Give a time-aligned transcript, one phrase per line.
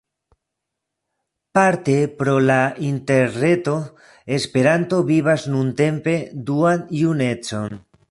[1.55, 2.57] Parte pro la
[2.91, 3.75] Interreto,
[4.41, 6.15] Esperanto vivas nuntempe
[6.49, 7.71] duan junecon.